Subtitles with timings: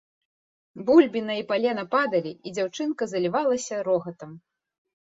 [0.87, 4.31] Бульбіна і палена падалі, і дзяўчынка залівалася рогатам.